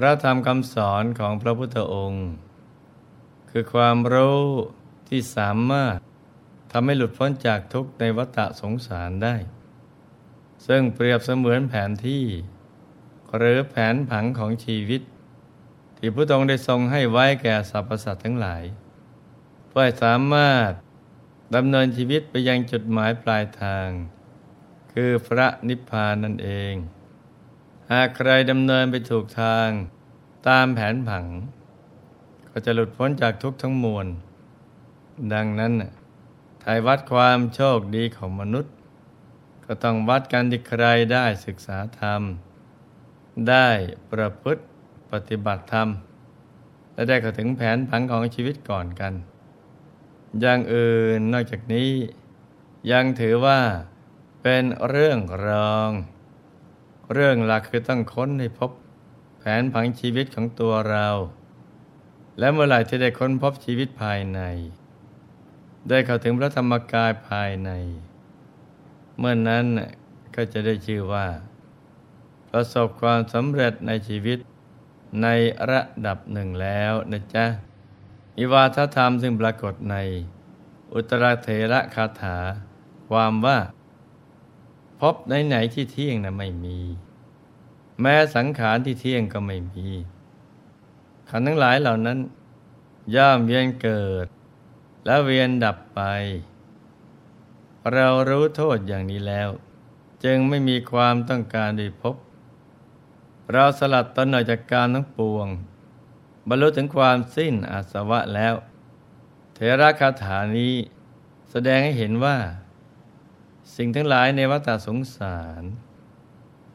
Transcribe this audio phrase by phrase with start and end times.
[0.00, 2.26] พระธรรมคำสอนของพระพุทธองค์
[3.50, 4.42] คือความรู้
[5.08, 5.98] ที่สามารถ
[6.72, 9.36] ทำให้หลุดพ้นจากทุกข์ในวัฏสงสารได้
[10.66, 12.24] ซึ่งเปรียบเสมือนแผนที่
[13.36, 15.02] หรือแผนผังของชีวิต
[15.96, 18.62] ที่พระองค์ได้ทรงให้ไว้แก่สรรพสัตว์ทั้งหลาย
[19.68, 20.70] เพื่อสามารถ
[21.54, 23.88] ดำเนินชีวิตไปยังจุดหมายปลายทาง
[24.92, 26.74] คือพระนิพพานนั่นเอง
[27.92, 29.68] หากใครดำเนินไปถูกทาง
[30.48, 31.26] ตามแผนผัง
[32.50, 34.06] ก็จะหลุดพ้นจากทุกทั้งมวล
[35.34, 35.72] ดังนั้น
[36.62, 38.72] ถ่ายวัดความโชคดีของมนุษย์
[39.64, 42.22] ก็ต้องวัดกันที่ใครได้ศึกษาธรรม
[43.48, 43.68] ได้
[44.10, 44.62] ประพฤติ
[45.10, 45.88] ปฏิบัติธรรม
[46.94, 49.14] และได้เข้าถึงแผนผังของชีวิตก่อนกัน
[50.40, 51.90] อย่างอื่นนอกจากนี้
[52.90, 53.60] ยังถือว่า
[54.42, 55.90] เป็นเรื่องรอง
[57.12, 58.70] เรื่องหลักคือต้องค้นให้พบ
[59.38, 61.08] แผนผังชีวิตของตัวเรา
[62.38, 64.40] และเมื่อไหร่ที่ได้ค้นพบชีวิตภายใน
[65.88, 67.70] ได้เข้าถึงพระธรรมกายภายใน
[69.18, 69.64] เมื่อนนั้น
[70.34, 71.26] ก็จะได้ชื่อว่า
[72.50, 74.38] ประสบความสำเร็จในชีวิต
[75.22, 75.28] ใน
[75.70, 77.46] ระดับหนึ่งแล้วนะจ๊ะ
[78.38, 79.96] อิวาทธรรมซึ่งปรากฏใน
[80.94, 82.38] อุตรเถระคาถา
[83.08, 83.58] ความว่า
[85.00, 86.78] พบไหนๆที่เที่ยงนะไม่มี
[88.00, 89.88] แม้สังขารที่เที่ยงก็ไม่มี
[91.28, 92.18] ขันทั้งหลายเหล่านั้น
[93.14, 94.26] ย่อมเวียนเกิด
[95.04, 96.00] และเวียนดับไป
[97.92, 99.48] เรารู้โทษอย่างนี้แล้ว
[100.24, 102.16] จึงไม่มีความต้องการได้พบ
[103.52, 105.46] เราสลัดตนออกจากการทั้งปวง
[106.48, 108.54] บรรลุถึงความสิ้นอาสวะแล้ว
[109.54, 110.74] เทระคาถานี้
[111.50, 112.36] แสดงให้เห็นว่า
[113.76, 115.62] สิ่งทั้งหลายในวัฏสงสาร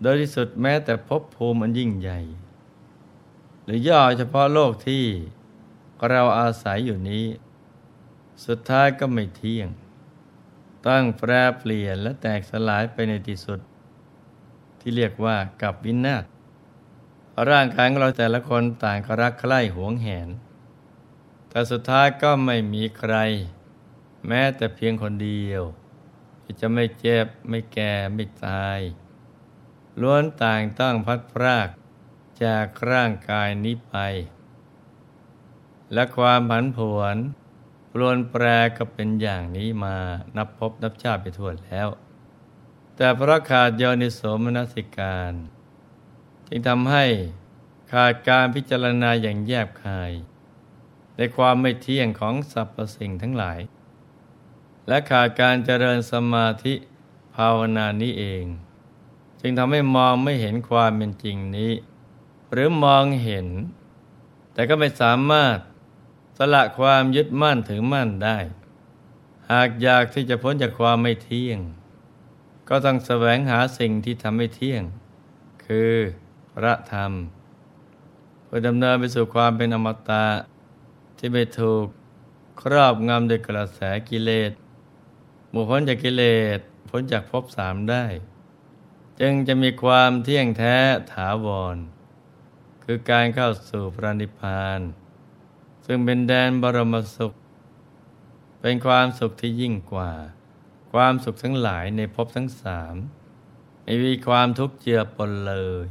[0.01, 2.19] โดยที่สุดแม้แต่ภพภูมิอันยิ่งใหญ่
[3.63, 5.05] หรือย่อเฉพาะโลกที่
[6.09, 7.25] เราอาศัยอยู่นี้
[8.45, 9.69] สุดท้ายก็ไม่เที่ยง
[10.87, 13.59] ตั้งแปรเปลี่ยนและแตกสลายไปในที่สุด
[14.79, 16.25] ที่เรียกว่ากับวินาศ
[17.49, 20.29] ร่างกายของเราแต่ละคนต่างก็รักใคร่หวงแหน
[21.49, 23.15] แต่สุดท้ายก็ไม่มีใคร
[24.27, 25.63] แม้แต่เพียงคนเดียว
[26.53, 28.79] ที่จะไม่เจ็บ ไม่แก่ไม่ตาย
[30.01, 31.69] ล้วนต่างต้องพัดพราก
[32.43, 33.95] จากร่างกายนี้ไป
[35.93, 37.15] และความผันผวน
[37.91, 38.45] ปลวนแปร
[38.77, 39.97] ก็เป็นอย่างนี้มา
[40.37, 41.87] นับพบนับชาติไปทั่วแล้ว
[42.95, 45.33] แต่เพราะขาดยนิโสมนสิการ
[46.47, 47.05] จึงทำให้
[47.91, 50.11] ขาดการพิจารณาอย่างแยบคาย
[51.17, 53.59] ในความไม่เที่ยงของสรรพสิ่งทั้งหลาย
[54.87, 56.73] และขาดการเจริญสมาธิ
[57.35, 58.45] ภาวนานี้เอง
[59.39, 61.73] จึงทำให้มองไม่เห็นความเป็นจริงนี้
[62.51, 63.47] หรือมองเห็น
[64.53, 65.57] แต่ก็ไม่สามารถ
[66.37, 68.37] สละความยึดมั่นถือมั่นได้
[69.51, 71.59] หากอยากที่จะพ้นจากความไม่เที่ยง
[72.69, 74.83] ก็ต้องแสวงหาสิ่งที่ทำให้เที่ยง
[75.65, 75.93] คือ
[76.53, 77.11] พระธรรม
[78.43, 80.27] เพื่อดำเนินไปสู่ความเป็นอมตะ
[81.17, 81.85] ที่ไม่ถูก
[82.61, 83.79] ครอบงำด้วยกระแส
[84.09, 84.51] กิเลส
[85.55, 86.23] หมู่พ้นจากกิเล
[86.57, 86.59] ส
[86.89, 88.05] พ้นจากภพสามได้
[89.19, 90.75] จึงจะมีความเที่ยงแท้
[91.11, 91.77] ถาวร
[92.83, 94.79] คือการเข้าสู่พระนิพพาน
[95.85, 97.33] ซึ่งเป็นแดนบรมสุข
[98.61, 100.11] เป็นความสุขที่ยิ่งกว่า
[100.93, 102.95] ความสุขทั้งหลายในภพทั้งสาม
[103.83, 105.55] ไม่มีความทุกข์เจือปนเล
[105.85, 105.87] ย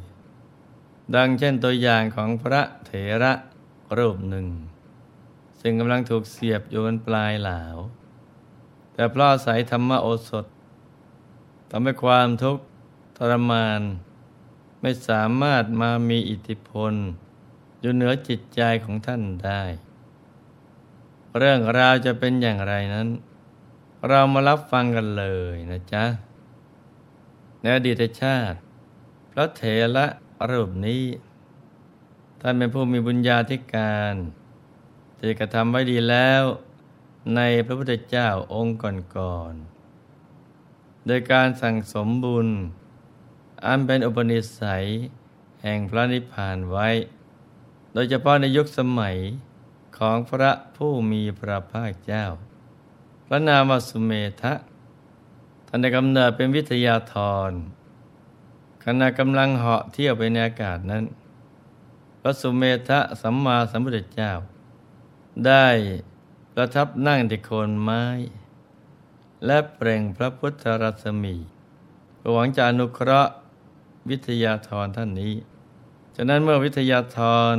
[1.15, 2.91] ดังเช่นตัวอย่างของพระเถ
[3.23, 3.33] ระ
[3.99, 4.49] รูปหนึ่ง
[5.61, 7.63] ซึ่งกำลังถูกเสียบอยู่บนปลายเหลา
[8.95, 10.47] แต่เพราะอาศัยธรรมโอสถ
[11.71, 12.65] ทำให้ความทุกข์
[13.17, 13.81] ทรมาน
[14.81, 16.93] ไม่สามารถมามีอิทธิพล
[17.81, 19.63] อยู่เหนือจิตใจของท่านได้
[21.39, 23.09] เรื่องราวจะเป็นอย่างไรนั้น
[24.09, 26.05] เรามารับฟังกันเลยนะจ๊ะ
[27.61, 28.59] ในอดีตชาติ
[29.31, 29.63] พระเถ
[29.97, 30.07] ระ
[30.51, 31.05] รูปนี้
[32.41, 34.15] ท่านเป็นผู้มีบุญญาธิการ
[35.19, 36.43] ที่กระทำไว้ดีแล้ว
[37.37, 38.79] ในพระพุทธเจ้าองค์
[39.17, 42.49] ก่อนๆ โดยการสั่งสมบุญ
[43.67, 44.85] อันเป็นอุปนิสัย
[45.63, 46.89] แห่งพระนิพพานไว้
[47.93, 49.17] โดยเฉพาะในยุคสมัย
[49.99, 52.25] ของพระผู้มีพระภาคเจ้า
[53.27, 54.55] พระนามสุเมธะ
[55.67, 57.15] ท่านได้กำเนิดเป็นวิทยาธ
[57.49, 57.51] ร
[58.85, 61.05] ขณะกำลังเหาะเที่ยวไปในอากาศนั้น
[62.21, 64.33] พระสุเมธะสัมมาสัมพุทธเจ้า
[65.47, 65.67] ได้
[66.55, 68.03] ประทับนั่งที่โคนไม้
[69.47, 71.37] และเปล่งพระพุทธรัศมี
[72.33, 73.33] หวังจะอนุเคราะห์
[74.11, 75.35] วิทยาธรท่านนี้
[76.17, 77.19] ฉะนั้นเมื่อวิทยาธ
[77.55, 77.57] ร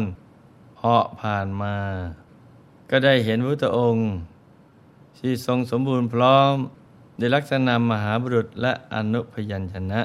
[0.79, 1.77] เหาะผ่านมา
[2.89, 4.09] ก็ได้เห็นพระองค์
[5.17, 6.55] ที่ทรงสมบูรณ์พร้อม
[7.17, 10.01] ในลักษณะมหาบุรุษและอนุพยัญชนะ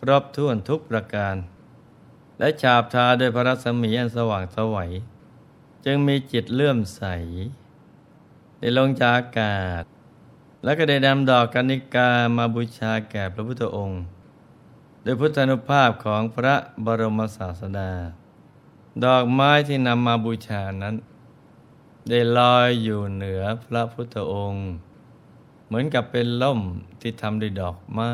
[0.00, 1.36] ครอบถ้วนทุกประการ
[2.38, 4.90] และฉาบทาด้วยพระรัศมีอันสว่างสวัย
[5.84, 7.02] จึงมีจิตเลื่อมใส
[8.60, 9.82] ได้ลงจากอากาศ
[10.64, 14.02] แล้วก็ได้นำดอกกันิกามาบูชาแก่พระพุทธองค์
[15.02, 16.54] โดยพุทธานุภาพของพระ
[16.84, 17.90] บรมศาสดา
[19.04, 20.94] ดอกไม้ที่นำมาบูชานั้น
[22.08, 24.66] ได้ลอยอยู่เหนือพระพุทธองค์
[25.66, 26.60] เหมือนกับเป็นล่ม
[27.00, 28.10] ที่ทำด้วยดอกไม้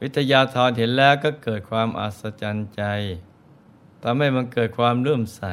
[0.00, 2.82] วิทยาธรเห็นแล้วก็เกิดความอัศจรรย์ใจ
[4.02, 5.44] ทำให้มันเกิดความเลื่อมใส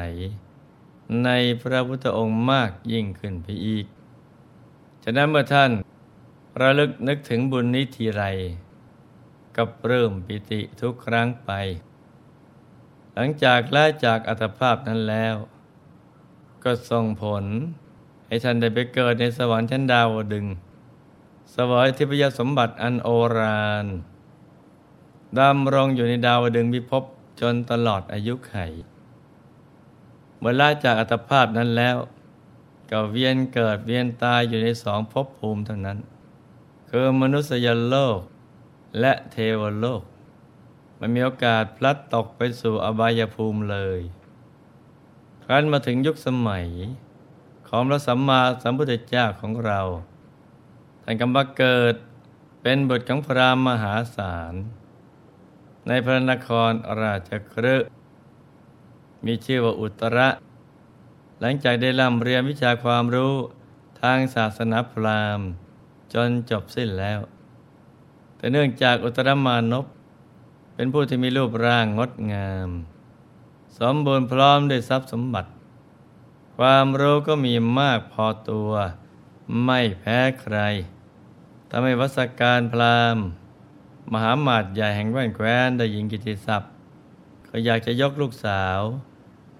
[1.24, 1.30] ใน
[1.62, 3.86] พระพุทธองค์มากยิ่งขึ้นไปอีก
[5.04, 5.70] ฉะนั้นเมื่อท่าน
[6.60, 8.22] ระลึกนึกถึงบุญนี้ทีไร
[9.56, 11.50] กับเริ่มปิติทุกครั้งไป
[13.14, 15.36] หลังจากละจากอัตภาพนั้นแล้ว
[16.64, 17.44] ก็ส่งผล
[18.26, 20.46] ให้ท่านได้ไปเกิดในสวรรค์ชั้นดาวดึง
[21.54, 23.08] สวยทิพยสมบัติอันโอ
[23.38, 23.86] ราน
[25.38, 27.04] ดำรงอยู่ในดาวดึงพิภพ
[27.40, 28.54] จนตลอดอายุไข
[30.38, 31.96] เมื่อละจากอัตภาพนั้นแล้ว
[32.90, 35.98] ก็เวียนเกิดเวียนตายอยู่ในสองภพภูมิเท่านั้น
[36.90, 38.20] คือมนุษยโลก
[39.00, 40.02] และเทวโลก
[40.98, 44.00] มันมีโอกาสพลัดตกไปสู่อบายภูมิเลย
[45.44, 46.68] ครั้นมาถึงยุคสมัย
[47.68, 49.80] ของพระสัมมาสัมพุทธเจ้าของเรา
[51.02, 51.94] ท่านกำบังเกิด
[52.62, 54.54] เป็นบทของพระมหาศาล
[55.86, 57.76] ในพระนครราชครื
[59.26, 60.28] มีชื่อว่าอุตระ
[61.40, 63.34] หลังจากได้ร่ำเรียนวิชาความรู้
[64.00, 65.48] ทางศาสนาพราหมณ์
[66.14, 67.20] จนจบสิ้นแล้ว
[68.36, 69.86] แต่เนื่องจากอุตรมานพ
[70.74, 72.70] เป็นผู้ที่มีรูปร่างงดงาม
[73.78, 75.50] สมบูรณ์พร้อมด้วยทรัพย์สมบัติ
[76.56, 78.70] ความรู้ก็มีมากพอตัว
[79.64, 80.56] ไม่แพ้ใคร
[81.70, 83.24] ทำให้วัสการพราหมณ์
[84.12, 86.70] มหาหมาดใหญ่แห่งแว่นแคว้นได้ยิงกิติศัพท์
[87.48, 88.80] ก็อยากจะยกลูกสาว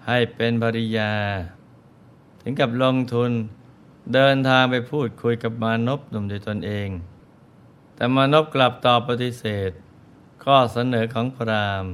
[0.09, 1.13] ให้เป็นภริยา
[2.41, 3.31] ถึงกับลงทุน
[4.13, 6.89] เดินทางไปพูดคุยกับมานพหนุ่มด้วยตนเอง
[7.95, 9.71] แต่มานพกลับตอบปฏิเสธ
[10.43, 11.85] ข้อเสนอของพราม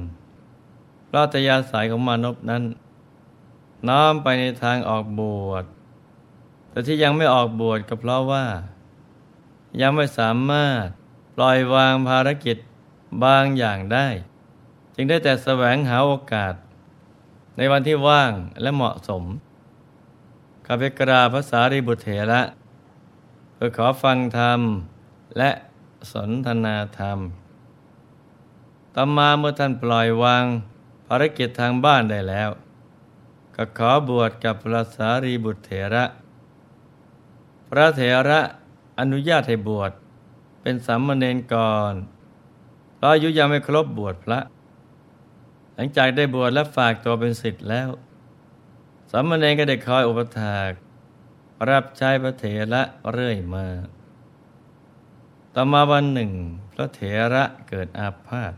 [1.06, 2.64] เพราะตยาสายของมานพนั้น
[3.88, 5.64] น้อมไปในทางออกบวช
[6.70, 8.46] แต่ที่ยังไม่ออกบวชก็เพราะว่า
[9.80, 10.86] ยังไม่สามารถ
[11.36, 12.56] ปล่อยวางภารกิจ
[13.24, 14.06] บางอย่างได้
[14.94, 16.54] จึงได้แต่แสวงหาโอกาส
[17.56, 18.32] ในวันที่ว่าง
[18.62, 19.24] และเหมาะสม
[20.66, 22.42] ข้าพกราภาษาริบุตรเถระ
[23.54, 24.60] เพื่อขอฟังธรรม
[25.38, 25.50] และ
[26.12, 27.18] สนทนาธรรม
[28.94, 30.44] ต่อมาเมื่อท่านปล่อยวาง
[31.06, 32.50] ภารกิจทางบ้านได้แล้ว
[33.56, 36.04] ก็ขอบวชกับพระสารีบุตรเถระ
[37.68, 38.40] พระเถระ
[38.98, 39.92] อนุญาตให้บวช
[40.62, 41.94] เป็นสามเณรก่อน
[42.96, 44.40] เพราะอายุยังไม่ครบบวชพระ
[45.76, 47.88] หลังจากได้บวชและฝากตัวเป็นศิษย์แล้ว
[49.10, 50.70] สามเณรก็ได้คอยอุปถาก
[51.70, 53.66] รับใช้พระเถระเรื่อยมา
[55.54, 56.32] ต่อมาวันหนึ่ง
[56.72, 57.00] พระเถ
[57.34, 58.52] ระเกิดอาพาธ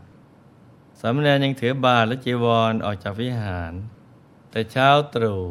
[0.99, 3.73] สามเณรยังถือบาตรและจีวรอออกจากวิหาร
[4.51, 5.43] แต่เช้าตรู่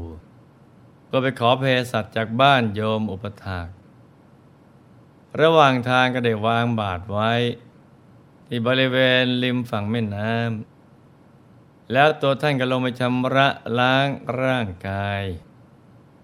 [1.10, 3.68] ก็ไปขอเพสัตจากบ้านโยมอุปถาก
[5.40, 7.32] ระหว่างทางก็ได้วางบาตรไว้
[8.46, 10.77] ที่บริเวณริมฝั่งแม่น้ำ
[11.92, 14.08] แล้วตัวท่านก็ลงไปชำระล้าง
[14.40, 15.22] ร่างกาย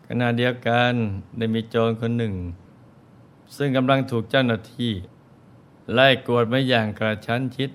[0.07, 0.93] ขณะเดียวกัน
[1.37, 2.35] ได้มีโจรคนหนึ่ง
[3.57, 4.93] ซึ่งกำลังถูกเจ้าหน้าที่
[5.93, 7.71] ไล่กวดมาอย่างกระชั้นชิด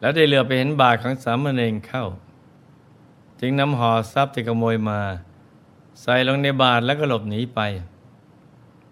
[0.00, 2.04] แล้วได้เหลือไปเห็นบาทของสามเณรเข้า
[3.40, 5.00] จึงนำห่อทรัพย์ที่ขโมยมา
[6.02, 7.60] ใส่ลงในบาทแล้วก็หลบหนีไป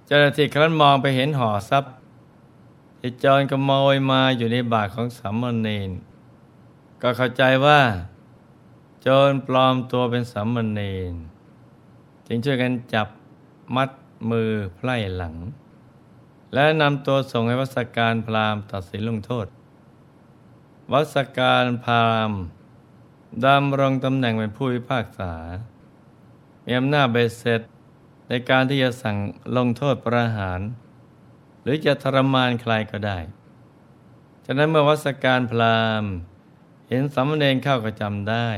[0.07, 1.93] เจ้าหน้าที่ครั้นมองไปเห็นห่อทรัพย์
[2.99, 5.91] ที่โจรขโมยมาอยู่ในบาทของสามเณร
[7.03, 7.81] ก็เข้าใจว่า
[9.03, 10.81] โจรปลอมตัวเป็นสามเณ
[11.13, 11.15] ร
[12.27, 13.09] จึงช่วยกันจับ
[13.77, 13.91] มัด
[14.31, 15.37] มือไพล่หลัง
[16.55, 19.47] และนำตัวส่งให้วัสการพราหมณ์ตัดสินลงโทษ
[20.93, 22.41] วัสการพราหมณ์
[23.47, 25.35] ดำรงตำแหน่งเป็นผู้พิพากษา
[26.65, 27.61] มีอำนาจเบสเสร็จ
[28.29, 29.17] ในการที่จะสั่ง
[29.57, 30.61] ลงโทษประหาร
[31.63, 33.19] หรือจะทรมานใครก็ได้
[34.45, 36.11] ฉะนั้นเมื่อวัสการพราหมณ์
[36.89, 38.49] เห็นสามเณรเข้าก็จำได้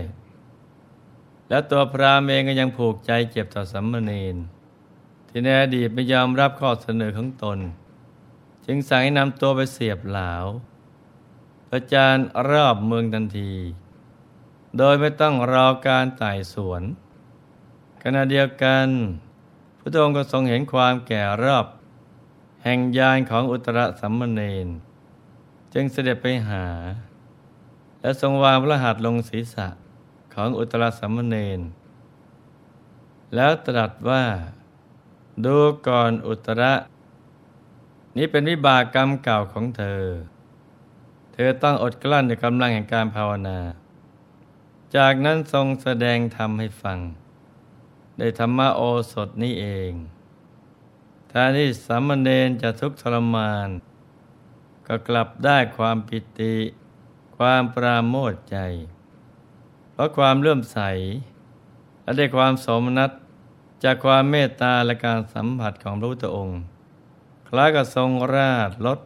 [1.48, 4.36] แล้วตัวพระเองก็ยังผูกใจเจ็บต่อสามเณร
[5.28, 7.58] ที่ในอดีตไม่ยอมรับข้อเสนอของตน
[8.66, 10.32] จึงสั่งให้นำตัวไปเสียบเหลา
[11.68, 12.16] ประจาน
[12.50, 13.52] รอบเมืองทันที
[14.78, 16.82] โดยไม่ต้องรอการไต่สวน
[18.02, 18.88] ขณะเดียวกัน
[19.78, 21.66] พระองค์ก็ทรงเห็นความแก่รอบ
[22.64, 24.68] แห่งยานของอุตรสัมมเนน
[25.72, 26.66] จึงเสด็จไปหา
[28.00, 29.68] และทรงวางพระหัตถ์ลงศีรษะ
[30.34, 31.60] ของอุตรสัมมเนน
[33.34, 34.24] แล้วตรัสว่า
[35.44, 36.72] ดูก่อนอุตระ
[38.16, 40.02] นี้เป็นวิบากกรรมเก่าของเธอ
[41.32, 43.58] เธอต้องอดกลั้นในกำลังแห่งการภาวนา
[44.96, 46.98] จากนั้นทรงแสดงธรรมให้ฟัง
[48.18, 48.80] ได้ธรรมโอ
[49.12, 49.92] สถนี้เอง
[51.28, 53.68] แทนที่สามเณรจะทุกข์ทรมาน
[54.86, 56.54] ก็กลับได้ความปิติ
[57.44, 58.58] ความปราโมทใจ
[59.92, 60.78] เพราะความเลื่อมใส
[62.02, 63.10] และได้ความสมนัต
[63.84, 66.60] จากความเมตตาและการสัมผัสของพระพุทธองค์
[67.48, 69.00] คล้ายกับทรงราดลด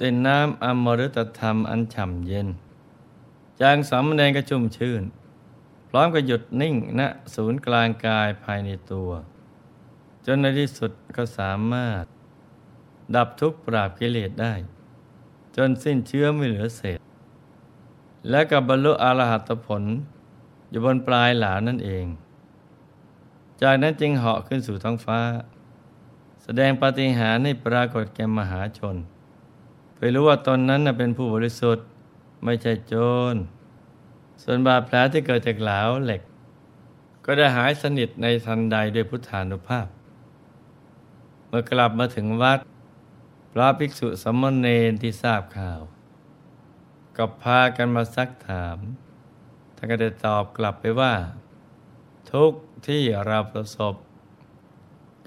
[0.00, 2.48] ด้วยน้ำอมฤตธรรมอันฉ่ำเย็น
[3.60, 5.02] จางสามเณรก็ชุ่มชื่น
[5.88, 7.00] พร้อมกับหยุดนิ่งณ
[7.34, 9.10] ศูนย์กลางกายภายในตัว
[10.26, 12.04] จนในที่สุดก็สามารถ
[13.14, 14.54] ดับทุกข์ปราบกิเลสได้
[15.56, 16.98] จนสิ้นเชื้อไม่เหลือเศษ
[18.30, 19.82] และกับบรรลุอรหัตผล
[20.70, 22.06] อยู่บนปลายหลานั่นเอง
[23.62, 25.20] จากนั้นจึงเหาะขึ้นสู่ท้องฟ้า
[26.42, 28.96] แสดงปาฏิหาริย์ให้ปรากฏแก่มหาชน
[29.94, 31.86] เพื่อรู้ว่าตนนั้นเป็นผู้บริสุทธิ์
[32.44, 32.94] ไม่ใช่โจ
[33.32, 33.34] ร
[34.42, 36.22] ส่วนบาดแผลที่เกิดจากเหลาเหล็ก
[37.24, 39.86] ก็ได้หายสนิทในทันใดด้วยพุทธานุภาพ
[41.48, 42.58] เมื่อกลับมาถึงวัด
[43.52, 45.80] พระภิกษุสมณเณรที่ทราบข่าว
[47.18, 48.78] ก็พากันมาซักถาม
[49.76, 51.14] ท่านก็ได้ตอบกลับไปว่า
[52.32, 52.52] ทุก
[52.86, 53.94] ที่เราประสบ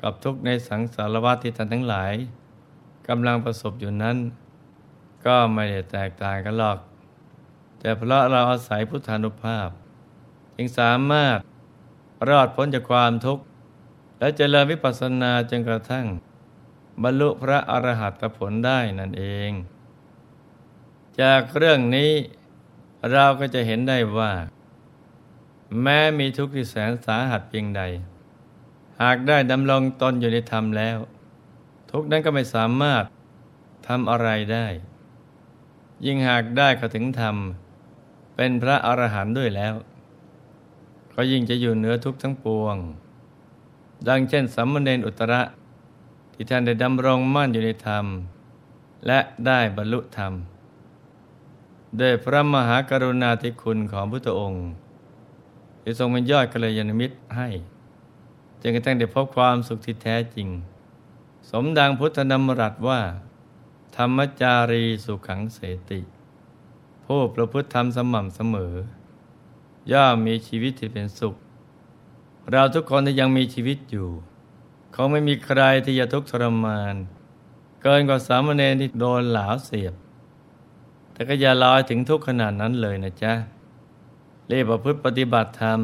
[0.02, 2.14] กับทุกในสังสารวัฏที่ท่านทั้งหลาย
[3.08, 4.18] กำลังประสบอยู่นั้น
[5.26, 6.78] ก็ไม่ได้แตกต่างกันหรอก
[7.80, 9.70] แต่เพราะเราอาศัยพุทธานุภาพ
[10.56, 11.38] จึงสามารถ
[12.30, 13.44] รอดพ้นจากความทุกข์
[14.20, 16.06] และเจริญวิปัสสนาจนกระทั่ง
[17.04, 19.52] บรรลุพระอรหัตผลได้นั่นเอง
[21.20, 22.12] จากเรื่องนี้
[23.12, 24.32] เราก็จะเห็นได้ว่า
[25.82, 27.82] แม้มีทุกข์ที่แสนสาหัสเพียงใด
[29.02, 30.98] หากได้ดำรงตนอยู่ในธรรมแล้ว
[31.92, 33.04] ทุกนั้นก็ไม่สามารถ
[33.88, 34.68] ทำอะไรได้
[36.06, 37.36] ยิ่งหากได้เข้าถึงธรรม
[38.36, 39.74] เป็นพระอรหันต์ด้วยแล้ว
[41.14, 42.76] ก็ยิ่งจะอยู่เหนือทุกทั้งปวง
[44.08, 45.42] ดังเช่นสัมมเนอุตระ
[46.34, 48.06] ที่ท่านได้ดำรงมั่นอยู่ในธรรม
[49.08, 50.34] และได้บรรลุธรรม
[52.00, 54.68] ด้วยพระมหากรุณาธิคุณของพุทธองค์
[55.82, 57.50] ที่ทรงเป็นยอดกัลยาณมิตรให้
[58.62, 60.48] จนกระทั่งได้พบความสุขที่แท้จริง
[61.50, 63.02] สมดังพุทธนามรัตว่า
[63.96, 66.00] ธรรมจารีสุขังเสติ
[67.06, 68.74] ผู้ประพฤติธรรมสม่ำเสมอ
[69.92, 71.36] ย่อมมีชีวิตที่เป็นสุข
[72.52, 74.10] เราทุกคนที่ยังมีชีวิตอยู่
[74.94, 76.96] เขาไม่มีใครที่จะทุกข์ทรมาน
[77.82, 79.94] เกินกว่าสามเณรที่โดนหลาวเสียบ
[81.22, 83.34] แต่ก็อย่าลอยถึงทุกขนาดนั้นเลยนะจ๊ะ
[84.52, 85.82] รีบประพฤติปฏิบัติธรรม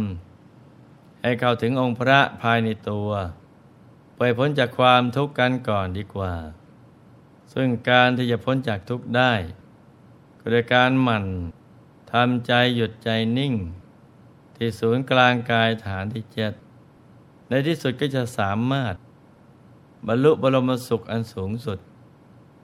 [1.21, 3.09] ให้เข้าถึงองค์พระภายในตัว
[4.17, 6.33] ไปพ้นจากความทุกข์กันก่อนดีกว่า
[7.53, 9.33] ซึ่งการที่จะพ้นจากทุกข์ได้
[10.39, 11.25] ก็โดยการหมั่น
[12.11, 13.53] ทำใจหยุดใจนิ่ง
[14.55, 16.53] ที่ศูนย์กลางกายฐานที่เจ็ด
[17.49, 18.95] ในที่สุดก็จะสามารถ
[20.07, 21.79] บรรลุบรมสุขอันสูงสุด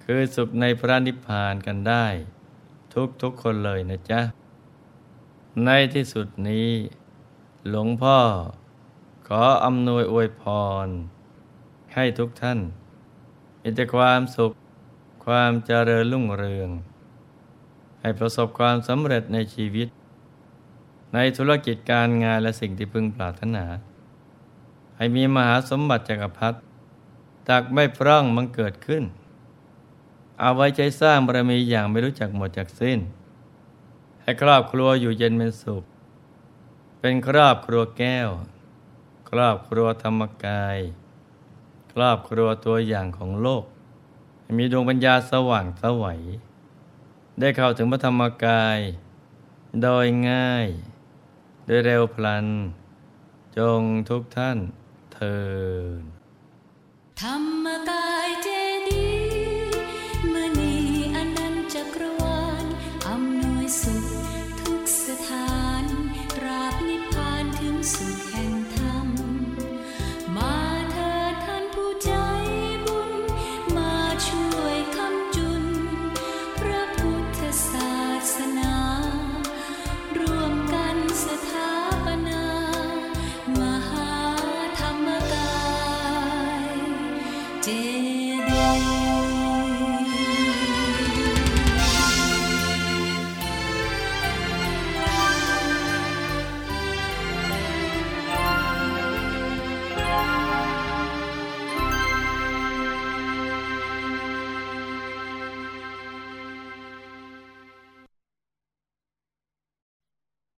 [0.03, 2.07] คือสุขในพระนิพพานกันได้
[2.93, 4.21] ทุกทุกคนเลยนะจ๊ะ
[5.65, 6.69] ในที่สุดนี้
[7.69, 8.17] หลวงพ่อ
[9.27, 10.43] ขออำนวยอวยพ
[10.85, 10.87] ร
[11.93, 12.59] ให้ทุกท่าน
[13.61, 14.51] มีแต่ความสุข
[15.25, 16.69] ความเจริญรุ่งเรือง
[18.01, 19.87] ให้ประสบความสำเร็จในชีวิต
[21.13, 23.65] ในธุรกิจการงานและสิ่งที่พึงปรารถนา
[24.97, 26.57] ให้มีมหาสมบัติจักรพรรดิ
[27.49, 29.03] ตักไม่พร่องมันเกิดขึ้น
[30.43, 32.99] เอาไว้ใจสร้างบารมีอย่างไม่รู้จักหมดจากสิ้น
[34.21, 35.83] ให้ครอบครัวอยู่เย็นเป็นสุข
[36.99, 38.29] เป็นครอบครัวแก้ว
[39.29, 40.77] ครอบครัวธรรมกาย
[41.93, 43.63] ครอบครัวตัวอย่างของโลก
[44.57, 46.21] มีดวงปัญญาสว่างสวัย
[47.39, 48.79] ได้เข้าถึงพระธรรมกาย
[49.81, 50.67] โดยง่าย
[51.65, 52.45] โดยเร็วพลัน
[53.57, 54.57] จงทุกท่าน
[55.13, 55.37] เทิ
[55.99, 56.01] น
[57.21, 58.62] ธรรมกายเจ